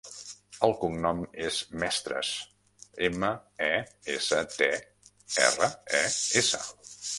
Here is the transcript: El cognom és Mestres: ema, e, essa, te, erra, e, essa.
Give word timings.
El 0.67 0.71
cognom 0.83 1.19
és 1.49 1.59
Mestres: 1.83 2.31
ema, 3.09 3.31
e, 3.67 3.69
essa, 4.15 4.41
te, 4.57 4.73
erra, 5.45 5.71
e, 6.03 6.05
essa. 6.45 6.65